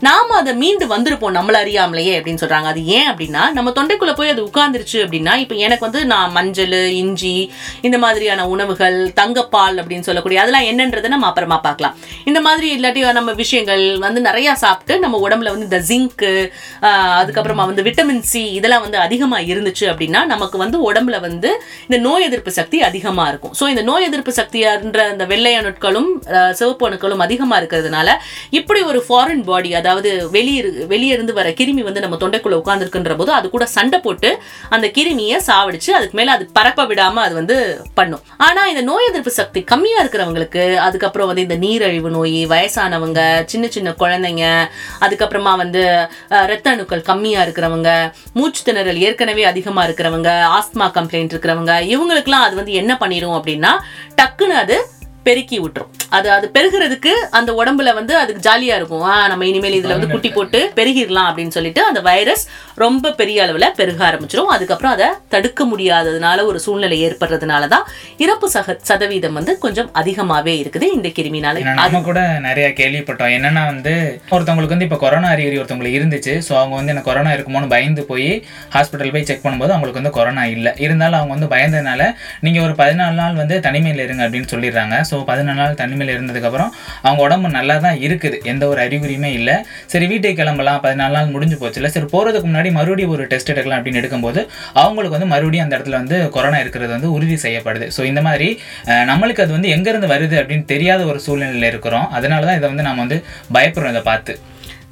[0.00, 2.68] நாம அதை மீண்டு வந்திருப்போம் நம்மள அறியாமலேயே அப்படின்னு சொல்றாங்க.
[2.72, 4.42] அது ஏன் அப்படின்னா நம்ம தொண்டைக்குள்ள போய் அது
[4.86, 7.36] இருந்துச்சு அப்படின்னா இப்போ எனக்கு வந்து நான் மஞ்சள் இஞ்சி
[7.86, 11.94] இந்த மாதிரியான உணவுகள் தங்கப்பால் அப்படின்னு சொல்லக்கூடிய அதெல்லாம் என்னன்றதை நம்ம அப்புறமா பார்க்கலாம்.
[12.30, 16.32] இந்த மாதிரி இல்லாட்டி நம்ம விஷயங்கள் வந்து நிறையா சாப்பிட்டு நம்ம உடம்புல வந்து இந்த ஜிங்க்கு
[17.20, 21.50] அதுக்கப்புறமா வந்து விட்டமின் சி இதெல்லாம் வந்து அதிகமாக இருந்துச்சு அப்படின்னா நமக்கு வந்து உடம்புல வந்து
[21.88, 23.54] இந்த நோய் எதிர்ப்பு சக்தி அதிகமாக இருக்கும்.
[23.58, 26.10] ஸோ இந்த நோய் எதிர்ப்பு சக்தியான்ற இந்த வெள்ளையணுக்களும்
[26.60, 28.08] சிவப்பு அணுக்களும் அதிகமாக இருக்கிறதுனால
[28.58, 30.62] இப்படி ஒரு ஃபாரின் பாடி அதாவது வெளியே
[30.92, 34.30] வெளியே இருந்து வர கிருமி வந்து நம்ம தொண்டைக்குள்ளே உட்காந்துருக்குன்ற போது அது கூட சண்டை போட்டு
[34.70, 37.56] அந்த கிருமியை சாவடிச்சு அதுக்கு மேல அது பரப்ப விடாம அது வந்து
[37.94, 38.22] பண்ணும்.
[38.46, 43.94] ஆனா இந்த நோய் எதிர்ப்பு சக்தி கம்மியா இருக்கிறவங்களுக்கு அதுக்கப்புறம் வந்து இந்த நீரழிவு நோய் வயசானவங்க சின்ன சின்ன
[44.02, 44.46] குழந்தைங்க
[45.00, 45.82] அதுக்கப்புறமா வந்து
[46.46, 47.90] இரத்த ரத்த அணுக்கள் கம்மியா இருக்கிறவங்க
[48.32, 53.72] மூச்சு திணறல் ஏற்கனவே அதிகமா இருக்கிறவங்க ஆஸ்மா கம்ப்ளைண்ட் இருக்கிறவங்க இவங்களுக்குலாம் அது வந்து என்ன பண்ணிடும் அப்படின்னா
[54.16, 54.76] டக்குன்னு அது
[55.28, 55.92] பெருக்கி விட்டுரும்.
[56.16, 59.04] அது அது பெருகிறதுக்கு அந்த உடம்புல வந்து அதுக்கு ஜாலியா இருக்கும்.
[59.32, 62.44] நம்ம இனிமேல் இதுல வந்து குட்டி போட்டு பெருகிடலாம் அப்படின்னு சொல்லிட்டு அந்த வைரஸ்
[62.84, 67.86] ரொம்ப பெரிய அளவுல பெருக ஆரம்பிச்சிடும் அதுக்கப்புறம் அதை தடுக்க முடியாததுனால ஒரு சூழ்நிலை ஏற்படுறதுனால தான்
[68.24, 71.62] இறப்பு சக சதவீதம் வந்து கொஞ்சம் அதிகமாவே இருக்குது இந்த கிருமினால.
[71.80, 73.32] நம்ம கூட நிறைய கேள்விப்பட்டோம்.
[73.38, 73.94] என்னன்னா வந்து
[74.34, 76.34] ஒருத்தவங்களுக்கு வந்து இப்போ கொரோனா அறிகுறி ஒருத்தவங்களுக்கு இருந்துச்சு.
[76.48, 78.28] ஸோ அவங்க வந்து எனக்கு கொரோனா இருக்குமோன்னு பயந்து போய்
[78.76, 80.72] ஹாஸ்பிட்டல் போய் செக் பண்ணும்போது அவங்களுக்கு வந்து கொரோனா இல்லை.
[80.86, 82.10] இருந்தாலும் அவங்க வந்து பயந்ததுனால
[82.46, 84.96] நீங்கள் ஒரு பதினாலு நாள் வந்து தனிமையில் இருங்க அப்படின்னு சொல்லிடுறாங்க.
[85.10, 86.70] ஸோ பதினாலு நாள் தனிமையில் இருந்ததுக்கப்புறம்
[87.06, 88.38] அவங்க உடம்பு நல்லா தான் இருக்குது.
[88.52, 89.56] எந்த ஒரு அறிகுறியுமே இல்லை.
[89.92, 90.80] சரி வீட்டுக்கு கிளம்பலாம்.
[90.86, 94.42] பதினாலு நாள் முடிஞ்சு போச்சுல சரி போகிறதுக்கு முன்னாடி மறுபடியும் ஒரு டெஸ்ட் எடுக்கலாம் அப்படின்னு எடுக்கும்போது
[94.84, 97.88] அவங்களுக்கு வந்து மறுபடியும் அந்த இடத்துல வந்து கொரோனா இருக்கிறது வந்து உறுதி செய்யப்படுது.
[97.98, 98.50] ஸோ இந்த மாதிரி
[99.12, 102.08] நம்மளுக்கு அது வந்து எங்கேருந்து வருது அப்படின்னு தெரியாத ஒரு சூழ்நிலையில் இருக்கிறோம்.
[102.18, 103.18] அதனால தான் இதை வந்து நம்ம வந்து
[103.56, 104.34] பயப்படுறோம் இதை பார்த்து.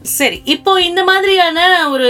[0.04, 1.58] சரி இப்போ இந்த மாதிரியான
[1.92, 2.08] ஒரு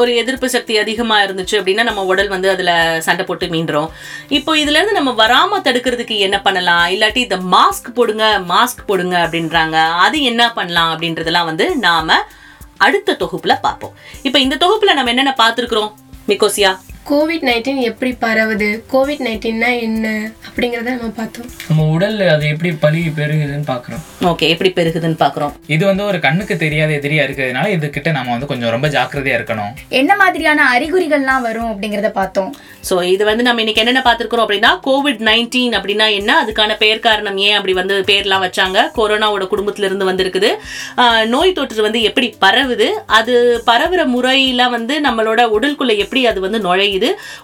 [0.00, 2.72] ஒரு எதிர்ப்பு சக்தி அதிகமாக இருந்துச்சு அப்படின்னா நம்ம உடல் வந்து அதில்
[3.06, 3.90] சண்டை போட்டு மீண்டுறோம்.
[4.38, 6.86] இப்போ இதுலேருந்து நம்ம வராமல் தடுக்கிறதுக்கு என்ன பண்ணலாம்?
[6.94, 9.76] இல்லாட்டி இந்த மாஸ்க் போடுங்க மாஸ்க் போடுங்க அப்படின்றாங்க.
[10.06, 12.12] அது என்ன பண்ணலாம் அப்படின்றதெல்லாம் வந்து நாம்
[12.86, 13.94] அடுத்த தொகுப்பில் பார்ப்போம்.
[14.22, 15.90] இப்போ இந்த தொகுப்பில் நம்ம என்னென்ன பார்த்துருக்குறோம்
[16.30, 16.72] மிக்கோசியா
[17.10, 18.66] கோவிட் நைன்டீன் எப்படி பரவுது?
[18.92, 20.06] கோவிட் நைன்டீன்னா என்ன?
[20.48, 21.46] அப்படிங்கிறத நம்ம பார்த்தோம்.
[21.68, 24.02] நம்ம உடல்ல அது எப்படி பழுகி பெருகுதுன்னு பார்க்குறோம்.
[24.30, 25.52] ஓகே எப்படி பெருகுதுன்னு பார்க்குறோம்.
[25.74, 29.72] இது வந்து ஒரு கண்ணுக்கு தெரியாத எதிரியா இருக்கிறதுனால இதுகிட்ட நம்ம வந்து கொஞ்சம் ரொம்ப ஜாக்கிரதையா இருக்கணும்.
[30.00, 32.50] என்ன மாதிரியான அறிகுறிகள்லாம் வரும் அப்படிங்கறத பார்த்தோம்.
[32.88, 36.30] ஸோ இது வந்து நம்ம இன்னைக்கு என்னென்ன பார்த்துருக்குறோம் அப்படின்னா கோவிட் நைன்டீன் அப்படின்னா என்ன?
[36.42, 38.84] அதுக்கான பெயர் காரணம் ஏன் அப்படி வந்து பேர்லாம் வச்சாங்க?
[38.98, 40.52] கொரோனாவோட குடும்பத்துல இருந்து வந்திருக்குது
[41.32, 42.90] நோய் தொற்று வந்து எப்படி பரவுது?
[43.20, 43.34] அது
[43.72, 46.96] பரவுற முறையில வந்து நம்மளோட உடலுக்குள்ள எப்படி அது வந்து நுழையுது?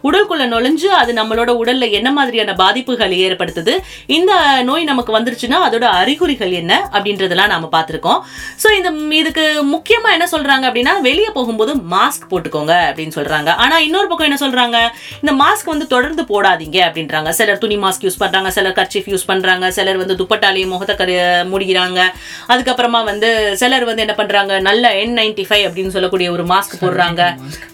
[0.07, 3.75] உடலுக்குள்ள நுழைஞ்சு அது நம்மளோட உடல்ல என்ன மாதிரியான பாதிப்புகள் ஏற்படுத்துது?
[4.19, 4.33] இந்த
[4.71, 8.21] நோய் நமக்கு வந்துருச்சுன்னா அதோட அறிகுறிகள் என்ன அப்படின்றதெல்லாம் நாம பார்த்துருக்கோம்.
[8.63, 9.45] ஸோ இந்த இதுக்கு
[9.75, 13.51] முக்கியமா என்ன சொல்றாங்க அப்படின்னா வெளியே போகும்போது மாஸ்க் போட்டுக்கோங்க அப்படின்னு சொல்றாங்க.
[13.65, 14.79] ஆனா இன்னொரு பக்கம் என்ன சொல்றாங்க?
[15.23, 17.31] இந்த மாஸ்க் வந்து தொடர்ந்து போடாதீங்க அப்படின்றாங்க.
[17.39, 21.15] சிலர் துணி மாஸ்க் யூஸ் பண்றாங்க சிலர் கர்ச்சீஃப் யூஸ் பண்றாங்க சிலர் வந்து துப்பட்டாலேயே முகத்தை கரு
[21.51, 22.01] மூடிக்கிறாங்க.
[22.53, 23.29] அதுக்கப்புறமா வந்து
[23.61, 24.53] சிலர் வந்து என்ன பண்றாங்க?
[24.69, 27.23] நல்ல என் நைன்டி ஃபைவ் அப்படின்னு சொல்லக்கூடிய ஒரு மாஸ்க் போடுறாங்க.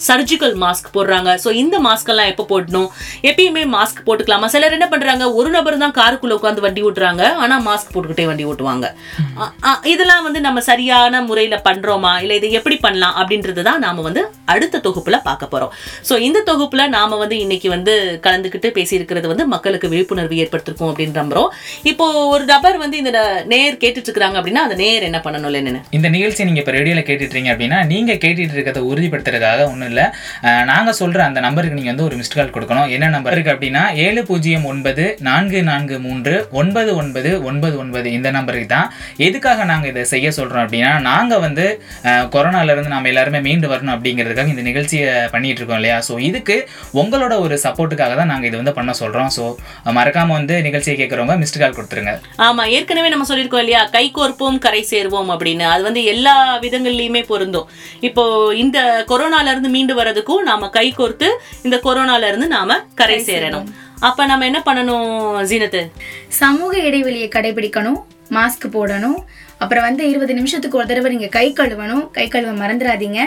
[0.09, 1.31] சர்ஜிக்கல் மாஸ்க் போடுறாங்க.
[1.45, 2.89] ஸோ இந்த இந்த மாஸ்கெல்லாம் எப்போ போடணும்?
[3.31, 4.47] எப்பயுமே மாஸ்க் போட்டுக்கலாமா?
[4.55, 7.23] சிலர் என்ன பண்ணுறாங்க ஒரு நபர் தான் காருக்குள்ளே உட்காந்து வண்டி ஓட்டுறாங்க.
[7.43, 8.87] ஆனால் மாஸ்க் போட்டுக்கிட்டே வண்டி ஓட்டுவாங்க.
[9.93, 13.15] இதெல்லாம் வந்து நம்ம சரியான முறையில் பண்ணுறோமா இல்லை இதை எப்படி பண்ணலாம்?
[13.21, 14.23] அப்படின்றது தான் நாம் வந்து
[14.55, 15.73] அடுத்த தொகுப்பில் பார்க்க போகிறோம்
[16.09, 17.93] ஸோ இந்த தொகுப்பில் நாம் வந்து இன்னைக்கு வந்து
[18.27, 21.51] கலந்துக்கிட்டு பேசியிருக்கிறது வந்து மக்களுக்கு விழிப்புணர்வு ஏற்படுத்திருக்கும் அப்படின்னு நம்புறோம்.
[21.91, 23.13] இப்போ ஒரு நபர் வந்து இந்த
[23.53, 25.83] நேர் கேட்டுட்டு இருக்காங்க அப்படின்னா அந்த நேர் என்ன பண்ணணும் என்னன்னு?
[25.99, 30.07] இந்த நிகழ்ச்சி நீங்கள் இப்போ ரேடியோவில் கேட்டுட்டு இருக்கீங்க அப்படின்னா நீங்கள் கேட்டுட்டு இருக்கிறத உறுதிப்படுத்துறதுக்காக ஒன்றும் இல்லை.
[30.73, 32.91] நாங்கள் சொல்கிற அந்த நம்பர் நம்பருக்கு நீங்கள் வந்து ஒரு மிஸ்ட் கால் கொடுக்கணும்.
[32.97, 38.07] என்ன நம்பர் இருக்குது அப்படின்னா ஏழு பூஜ்ஜியம் ஒன்பது நான்கு நான்கு மூன்று ஒன்பது ஒன்பது ஒன்பது ஒன்பது.
[38.19, 38.89] இந்த நம்பருக்கு தான்.
[39.27, 41.65] எதுக்காக நாங்கள் இதை செய்ய சொல்கிறோம் அப்படின்னா நாங்கள் வந்து
[42.35, 45.99] கொரோனாலேருந்து நம்ம எல்லாருமே மீண்டு வரணும் அப்படிங்கிறதுக்காக இந்த நிகழ்ச்சியை பண்ணிட்டு இருக்கோம் இல்லையா?
[46.09, 46.57] ஸோ இதுக்கு
[47.03, 49.45] உங்களோட ஒரு சப்போர்ட்டுக்காக தான் நாங்கள் இது வந்து பண்ண சொல்கிறோம் ஸோ
[49.99, 52.15] மறக்காமல் வந்து நிகழ்ச்சியை கேட்குறவங்க மிஸ்ட் கால் கொடுத்துருங்க.
[52.49, 53.83] ஆமாம் ஏற்கனவே நம்ம சொல்லியிருக்கோம் இல்லையா?
[53.99, 55.67] கை கோர்ப்போம் கரை சேர்வோம் அப்படின்னு.
[55.75, 57.69] அது வந்து எல்லா விதங்கள்லையுமே பொருந்தும்.
[58.11, 58.25] இப்போ
[58.65, 58.79] இந்த
[59.13, 61.29] கொரோனாலேருந்து மீண்டு வர்றதுக்கும் நாம கை கோர்த்து
[61.63, 63.67] இந்த கொரோனால இருந்து நாம கரை சேரணும்.
[64.01, 65.09] அப்ப நம்ம என்ன பண்ணணும்
[65.51, 65.81] ஜீனத்து?
[66.29, 68.01] சமூக இடைவெளியை கடைபிடிக்கணும்
[68.31, 69.19] மாஸ்க் போடணும்
[69.65, 72.05] அப்புறம் வந்து இருபது நிமிஷத்துக்கு ஒரு தடவை நீங்கள் கை கழுவணும்.
[72.17, 73.21] கை கழுவ மறந்துடாதீங்க.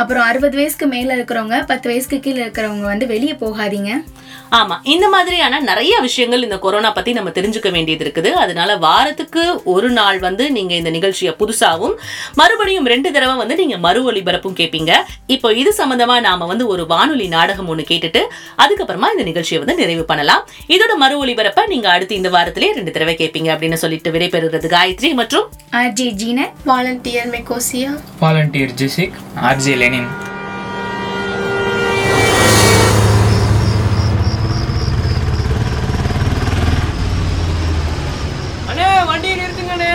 [0.00, 3.92] அப்புறம் அறுபது வயசுக்கு மேலே இருக்கிறவங்க பத்து வயசுக்கு கீழே இருக்கிறவங்க வந்து வெளியே போகாதீங்க.
[4.58, 8.30] ஆமா இந்த மாதிரியான நிறைய விஷயங்கள் இந்த கொரோனா பத்தி நம்ம தெரிஞ்சுக்க வேண்டியது இருக்குது.
[8.44, 11.94] அதனால வாரத்துக்கு ஒரு நாள் வந்து நீங்க இந்த நிகழ்ச்சியை புதுசாகவும்
[12.40, 14.92] மறுபடியும் ரெண்டு தடவை வந்து நீங்க மறு ஒளிபரப்பும் கேட்பீங்க
[15.34, 18.22] இப்போ இது சம்மந்தமாக நாம வந்து ஒரு வானொலி நாடகம் ஒன்று கேட்டுட்டு
[18.64, 20.42] அதுக்கப்புறமா இந்த நிகழ்ச்சியை வந்து நிறைவு பண்ணலாம்.
[20.76, 25.46] இதோட மறு ஒளிபரப்பை நீங்க அடுத்து இந்த வாரத்திலே ரெண்டு தடவை கேட்பீங்க அப்படின்னு சொல்லிட்டு விடைபெறுகிறது காயத்ரி மற்றும்
[25.80, 29.12] ஆர்ஜே ஜீனத் வாலண்டியர் மெக்கோசியா வாலண்டியர் ஜெசிக்
[29.42, 30.08] ஆர்ஜே லெனின்
[38.70, 39.92] அண்ணே வண்டியை நிறுத்துங்கண்ணே.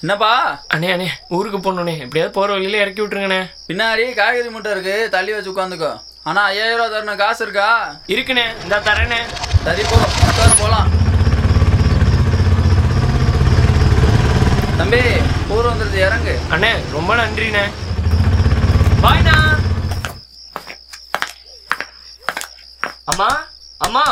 [0.00, 0.64] என்னப்பா?
[0.74, 3.50] அண்ணே அண்ணே ஊருக்கு போகணுண்ணே எப்படியாவது போகிற வழியில இறக்கி விட்டுருங்கண்ணே.
[3.68, 5.08] பின்னாடி காய்கறி மூட்டை இருக்கு.
[5.10, 6.00] தள்ளி வச்சு உட்காந்துக்கோ.
[6.22, 7.16] ஆனா ஐயாயிரம் ரூபா தரணும்.
[7.16, 7.96] காசு இருக்கா?
[8.06, 8.62] இருக்குண்ணே.
[8.62, 9.20] இந்த தரேண்ணே.
[9.64, 9.96] சரி போ.
[10.30, 11.12] உட்காரு
[14.78, 15.00] தம்பி
[15.54, 16.34] ஊர் வந்துருது இறங்கு.
[16.54, 17.64] அண்ணே ரொம்ப நன்றிண்ணே.
[19.04, 19.36] பாய்ண்ணா
[23.12, 23.30] அம்மா
[23.78, 24.04] அம்மா.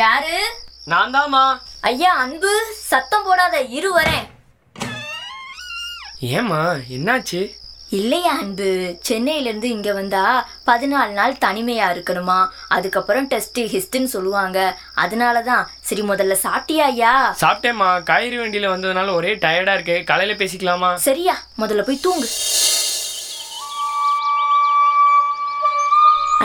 [0.00, 0.36] யாரு?
[0.84, 1.44] நான் தாம்மா
[1.80, 2.52] ஐயா அன்பு
[2.90, 4.26] சத்தம் போடாத இரு வரேன்.
[6.36, 6.60] ஏம்மா
[6.96, 7.40] என்னாச்சு?
[7.98, 8.68] இல்லையா அன்பு?
[9.08, 10.24] சென்னையிலேருந்து இங்கே வந்தா
[10.66, 12.36] பதினாலு நாள் தனிமையா இருக்கணுமா?
[12.76, 14.58] அதுக்கப்புறம் டெஸ்ட் ஹிஸ்ட்னு சொல்லுவாங்க.
[15.04, 17.14] அதனால தான் சரி முதல்ல சாப்பிட்டியா ஐயா?
[17.40, 17.88] சாப்பிட்டேம்மா.
[18.10, 19.96] காய்கறி வண்டியில் வந்ததுனால ஒரே டயர்டாக இருக்கு.
[20.10, 20.90] காலையில் பேசிக்கலாமா?
[21.08, 22.28] சரியா முதல்ல போய் தூங்கு.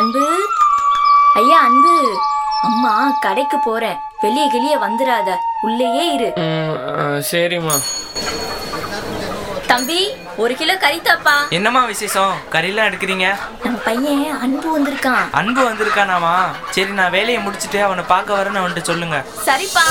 [0.02, 0.26] அன்பு?
[1.42, 1.96] ஐயா அன்பு.
[2.70, 4.00] அம்மா கடைக்கு போறேன்.
[4.24, 5.30] வெளியே கிளியே வந்துடாத
[5.62, 6.32] உள்ளேயே இரு.
[7.32, 7.78] சரிம்மா.
[9.72, 10.00] தம்பி
[10.44, 11.36] ஒரு கிலோ கறி தாப்பா.
[11.58, 12.34] என்னம்மா விசேஷம்?
[12.54, 13.28] கறியெல்லாம் எடுக்கிறீங்க?
[13.64, 15.26] நம்ம பையன் அன்பு வந்திருக்கான்.
[15.40, 16.36] அன்பு வந்திருக்கானாமா?
[16.76, 19.20] சரி நான் வேலையை முடிச்சிட்டு அவனை பார்க்க வரேன்னு அவன்கிட்ட சொல்லுங்க.
[19.48, 19.86] சரிப்பா.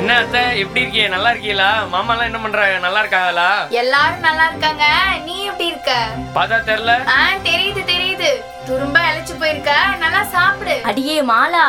[0.00, 1.08] என்ன அத்தை எப்படி இருக்கீங்க?
[1.08, 1.70] நல்லா இருக்கீங்களா?
[1.94, 2.78] மாமாலாம் என்ன பண்றாங்க?
[2.86, 3.48] நல்லா இருக்காங்களா?
[3.82, 4.84] எல்லாரும் நல்லா இருக்காங்க.
[5.26, 5.92] நீ எப்படி இருக்க?
[6.36, 8.30] பார்த்தா தெரில ஆ தெரியுது தெரியுது.
[8.68, 9.72] துரும்ப அழைச்சு போயிருக்க.
[10.04, 10.76] நல்லா சாப்பிடு.
[10.90, 11.66] அடியே மாலா.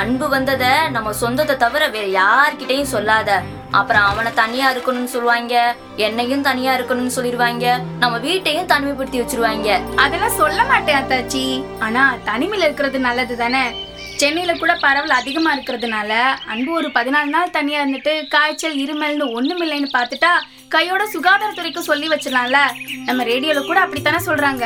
[0.00, 3.30] அன்பு வந்தத நம்ம சொந்தத்தை தவிர வேற யார்கிட்டையும் சொல்லாத.
[3.70, 5.54] அப்புறம் அவனை தனியா இருக்கணும்னு சொல்லுவாங்க
[5.96, 7.66] என்னையும் தனியா இருக்கணும்னு சொல்லிடுவாங்க
[7.98, 9.68] நம்ம வீட்டையும் தனிமைப்படுத்தி வச்சிருவாங்க.
[9.96, 11.44] அதெல்லாம் சொல்ல மாட்டேன் அத்தாச்சி.
[11.78, 13.64] ஆனா தனிமையில இருக்கிறது நல்லது தானே?
[14.16, 16.10] சென்னையில கூட பரவல் அதிகமா இருக்கிறதுனால
[16.46, 20.34] அன்பு ஒரு பதினாலு நாள் தனியா இருந்துட்டு காய்ச்சல் இருமல்னு ஒண்ணுமில்லைன்னு பார்த்துட்டா
[20.68, 22.58] கையோட சுகாதாரத்துறைக்கு சொல்லி வச்சிடலாம்ல.
[23.04, 24.64] நம்ம ரேடியோல கூட அப்படித்தானே சொல்றாங்க.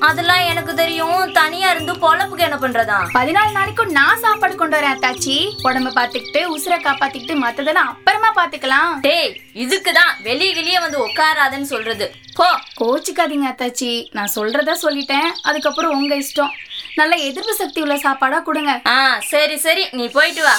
[0.00, 1.32] அதெல்லாம் எனக்கு தெரியும்.
[1.32, 3.08] தனியா இருந்து பொழப்புக்கு என்ன பண்றதா?
[3.14, 5.50] பதினாலு நாளைக்கும் நான் சாப்பாடு கொண்டு வரேன் அத்தாச்சி.
[5.64, 9.00] உடம்ப பாத்துக்கிட்டு உசுரை காப்பாத்திக்கிட்டு மத்ததெல்லாம் அப்புறமா பாத்துக்கலாம்.
[9.00, 12.14] டேய் இதுக்குதான் வெளிய வெளியே வந்து உட்காராதன்னு சொல்றது.
[12.34, 12.60] போ.
[12.80, 14.08] கோச்சிக்காதீங்க அத்தாச்சி.
[14.10, 15.28] நான் சொல்றதா சொல்லிட்டேன்.
[15.42, 16.50] அதுக்கப்புறம் உங்க இஷ்டம்.
[16.94, 18.80] நல்ல எதிர்ப்பு சக்தி உள்ள சாப்பாடா கொடுங்க.
[18.86, 19.88] ஆ சரி சரி.
[19.90, 20.54] நீ போயிட்டு வா.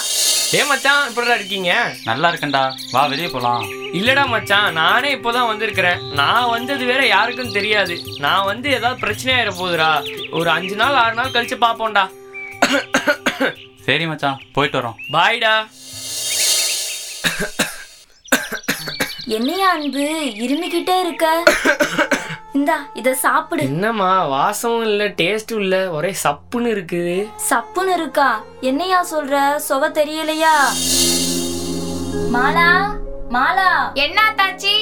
[0.54, 1.72] ஏ மச்சான் இப்படிடா இருக்கீங்க?
[2.04, 2.62] நல்லா இருக்கேன்டா.
[2.92, 3.64] வா வெளியே போலாம்.
[3.98, 6.00] இல்லடா மச்சான் நானே இப்போதான் வந்திருக்கிறேன்.
[6.14, 7.96] நான் வந்தது வேற யாருக்கும் தெரியாது.
[8.18, 9.92] நான் வந்து ஏதாவது பிரச்சனையாயிர போகுதுடா.
[10.32, 12.06] ஒரு அஞ்சு நாள் ஆறு நாள் கழிச்சு பாப்போம்டா.
[13.86, 15.00] சரி மச்சான் போயிட்டு வரோம்.
[15.14, 15.54] பாய்டா.
[19.38, 20.06] என்னையா அன்பு
[20.46, 21.44] இருமிக்கிட்டே இருக்க?
[22.58, 23.64] இந்தா இத சாப்பிடு.
[23.64, 27.18] என்னம்மா வாசமும் இல்ல டேஸ்டும் இல்ல ஒரே சப்புன்னு இருக்குது.
[27.50, 28.30] சப்புன்னு இருக்கா?
[28.62, 29.58] என்னையா சொல்ற?
[29.58, 30.56] சொவ தெரியலையா?
[32.36, 32.70] மாலா
[33.36, 33.70] மாலா.
[33.94, 34.76] என்ன அத்தாச்சி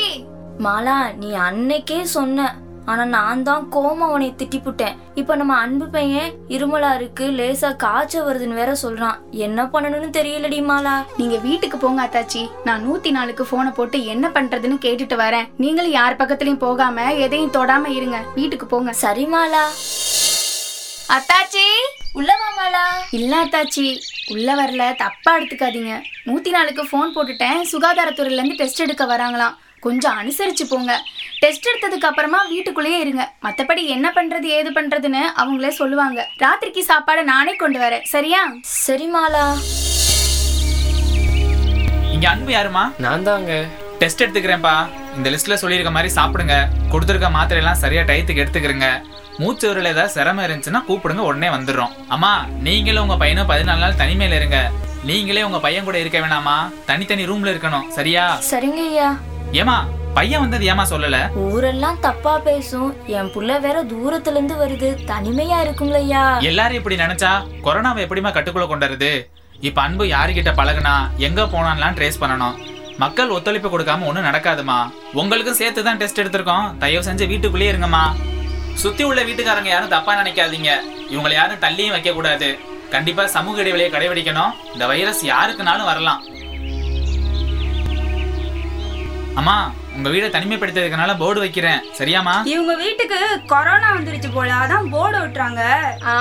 [0.60, 2.56] மாலா நீ அன்னைக்கே சொன்ன.
[2.88, 4.06] ஆனா நான் தான் கோமா
[4.40, 4.96] திட்டிப்புட்டேன்.
[5.16, 9.18] இப்ப நம்ம அன்பு பையன் இருமலா இருக்கு லேசா காய்ச்ச வருதுன்னு வேற சொல்றான்.
[9.32, 11.06] என்ன பண்ணணும்னு தெரியலடி மாலா.
[11.18, 12.50] நீங்க வீட்டுக்கு போங்க அத்தாச்சி.
[12.64, 15.50] நான் நூத்தி நாலுக்கு போனை போட்டு என்ன பண்றதுன்னு கேட்டுட்டு வரேன்.
[15.58, 18.24] நீங்களும் யார் பக்கத்துலயும் போகாம எதையும் தொடாம இருங்க.
[18.36, 18.94] வீட்டுக்கு போங்க.
[18.94, 19.64] சரி மாலா.
[21.18, 21.66] அத்தாச்சி
[22.16, 22.86] உள்ளவா மாலா.
[23.12, 24.00] இல்ல அத்தாச்சி.
[24.32, 24.96] உள்ள வரல.
[24.96, 26.02] தப்பா எடுத்துக்காதீங்க.
[26.26, 27.64] நூத்தி நாலுக்கு ஃபோன் போட்டுட்டேன்.
[27.72, 29.56] சுகாதாரத்துறையில இருந்து டெஸ்ட் எடுக்க வராங்களாம்.
[29.88, 30.94] கொஞ்சம் அனுசரிச்சு போங்க.
[31.42, 33.24] டெஸ்ட் எடுத்ததுக்கு அப்புறமா வீட்டுக்குள்ளேயே இருங்க.
[33.46, 36.20] மத்தபடி என்ன பண்றது ஏது பண்றதுன்னு அவங்களே சொல்லுவாங்க.
[36.44, 38.06] ராத்திரிக்கு சாப்பாடை நானே கொண்டு வரேன்.
[38.14, 38.42] சரியா?
[38.86, 39.44] சரி மாலா.
[42.14, 43.54] இங்க அன்பு யாருமா நான் தாங்க.
[44.02, 44.76] டெஸ்ட் எடுத்துக்கிறேன்ப்பா.
[45.18, 46.56] இந்த லிஸ்ட்ல சொல்லியிருக்க மாதிரி சாப்பிடுங்க.
[46.92, 48.90] கொடுத்துருக்க மாத்திரை எல்லாம் சரியா டயத்துக்கு எடுத்துக்கிறங்க.
[49.42, 51.96] மூச்சு விரல் ஏதாவது சிரமம் இருந்துச்சுன்னா கூப்பிடுங்க உடனே வந்துடுறோம்.
[52.08, 52.34] அம்மா
[52.68, 54.60] நீங்களும் உங்க பையனும் பதினாலு நாள் தனிமையில இருங்க.
[55.10, 57.88] நீங்களே உங்க பையன் கூட இருக்க வேணாமா தனித்தனி ரூம்ல இருக்கணும்.
[57.98, 58.24] சரியா?
[58.52, 59.10] சரிங்க ஐயா.
[59.52, 59.76] ஏமா
[60.14, 61.36] பையன் வந்தது ஏமா சொல்லல?
[61.36, 63.08] ஊரெல்லாம் தப்பா பேசும்.
[63.08, 64.90] என் புள்ள வேற தூரத்துல இருந்து வருது.
[65.06, 66.38] தனிமையா இருக்கும்ல ஐயா.
[66.38, 67.32] எல்லாரும் இப்படி நினைச்சா
[67.64, 69.28] கொரோனாவை எப்படிமா கட்டுக்குள்ள கொண்டுறது
[69.60, 72.58] இப்ப அன்பு யாருகிட்ட பழகுனா எங்க போனான்லாம் ட்ரேஸ் பண்ணணும்.
[72.98, 74.92] மக்கள் ஒத்துழைப்பு கொடுக்காம ஒண்ணும் நடக்காதுமா.
[75.14, 76.78] உங்களுக்கும் சேர்த்து தான் டெஸ்ட் எடுத்திருக்கோம்.
[76.78, 78.04] தயவு செஞ்சு வீட்டுக்குள்ளேயே இருங்கம்மா.
[78.74, 80.72] சுத்தி உள்ள வீட்டுக்காரங்க யாரும் தப்பா நினைக்காதீங்க.
[81.12, 82.58] இவங்களை யாரும் தள்ளியும் வைக்க கூடாது
[82.90, 84.52] கண்டிப்பா சமூக இடைவெளியை கடைபிடிக்கணும்.
[84.74, 86.24] இந்த வைரஸ் யாருக்குனாலும் வரலாம்.
[89.40, 89.56] அம்மா
[89.96, 91.82] உங்க வீடை தனிமைப்படுத்துறதுனால போர்டு வைக்கிறேன்.
[92.00, 93.20] சரியாமா இவங்க வீட்டுக்கு
[93.52, 95.62] கொரோனா வந்துருச்சு போல அதான் போர்டு விட்டுறாங்க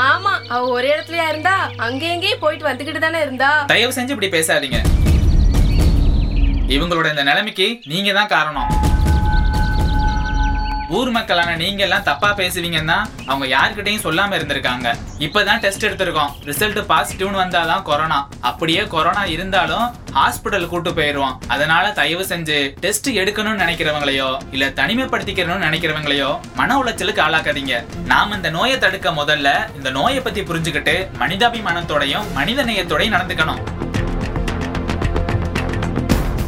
[0.00, 1.54] ஆமா அவ ஒரே இடத்துலயா இருந்தா
[1.86, 3.50] அங்க எங்கேயும் போயிட்டு வந்துகிட்டு தானே இருந்தா.
[3.72, 4.80] தயவு செஞ்சு இப்படி பேசாதீங்க.
[6.76, 8.70] இவங்களோட இந்த நிலைமைக்கு நீங்க தான் காரணம்.
[10.88, 14.94] ஊர் மக்களான நீங்க எல்லாம் தப்பா பேசுவீங்கன்னா அவங்க யாருக்கிட்டையும் சொல்லாம இருந்திருக்காங்க.
[15.18, 16.30] இப்பதான் டெஸ்ட் எடுத்திருக்கோம்.
[16.44, 21.36] ரிசல்ட் பாசிட்டிவ்னு வந்தாதான் கொரோனா அப்படியே கொரோனா இருந்தாலும் ஹாஸ்பிட்டல் கூட்டு போயிருவோம்.
[21.48, 28.04] அதனால தயவு செஞ்சு டெஸ்ட் எடுக்கணும்னு நினைக்கிறவங்களையோ இல்ல தனிமைப்படுத்திக்கணும்னு நினைக்கிறவங்களையோ மன உளைச்சலுக்கு ஆளாக்காதீங்க.
[28.04, 33.62] நாம இந்த நோயை தடுக்க முதல்ல இந்த நோயை பத்தி புரிஞ்சுக்கிட்டு மனிதாபிமானத்தோடையும் மனித நேயத்தோடையும் நடந்துக்கணும்.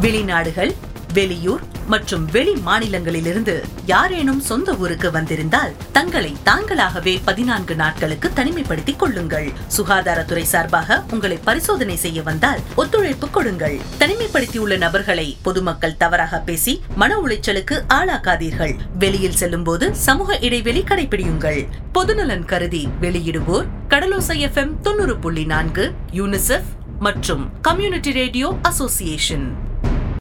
[0.01, 0.75] வெளிநாடுகள்
[1.13, 9.51] வெளியூர் மற்றும் வெளி மாநிலங்களிலிருந்து யாரேனும் சொந்த ஊருக்கு வந்திருந்தால் தங்களை தாங்களாகவே பதினான்கு நாட்களுக்கு தனிமைப்படுத்திக் கொள்ளுங்கள்.
[9.77, 13.79] சுகாதாரத்துறை சார்பாக உங்களை பரிசோதனை செய்ய வந்தால் ஒத்துழைப்பு கொடுங்கள்.
[13.99, 18.75] தனிமைப்படுத்தியுள்ள நபர்களை பொதுமக்கள் தவறாக பேசி மன உளைச்சலுக்கு ஆளாக்காதீர்கள்.
[18.99, 21.67] வெளியில் செல்லும் போது சமூக இடைவெளி கடைபிடியுங்கள்.
[21.95, 29.67] பொதுநலன் கருதி வெளியிடுவோர் கடலோசை எஃப்எம் தொண்ணூறு புள்ளி நான்கு யூனிசெஃப் மற்றும் கம்யூனிட்டி ரேடியோ அசோசியேஷன்.